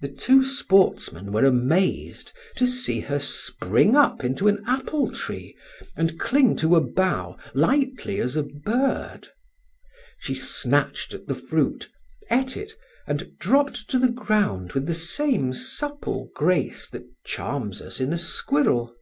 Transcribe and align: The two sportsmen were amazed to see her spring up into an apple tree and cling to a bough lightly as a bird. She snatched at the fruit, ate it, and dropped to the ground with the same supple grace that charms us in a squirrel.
The 0.00 0.08
two 0.08 0.42
sportsmen 0.44 1.30
were 1.30 1.44
amazed 1.44 2.32
to 2.56 2.66
see 2.66 2.98
her 2.98 3.20
spring 3.20 3.94
up 3.94 4.24
into 4.24 4.48
an 4.48 4.64
apple 4.66 5.12
tree 5.12 5.56
and 5.96 6.18
cling 6.18 6.56
to 6.56 6.74
a 6.74 6.80
bough 6.80 7.36
lightly 7.54 8.20
as 8.20 8.34
a 8.34 8.42
bird. 8.42 9.28
She 10.18 10.34
snatched 10.34 11.14
at 11.14 11.28
the 11.28 11.36
fruit, 11.36 11.88
ate 12.32 12.56
it, 12.56 12.72
and 13.06 13.38
dropped 13.38 13.88
to 13.90 14.00
the 14.00 14.08
ground 14.10 14.72
with 14.72 14.86
the 14.86 14.92
same 14.92 15.52
supple 15.54 16.30
grace 16.34 16.88
that 16.88 17.06
charms 17.24 17.80
us 17.80 18.00
in 18.00 18.12
a 18.12 18.18
squirrel. 18.18 18.96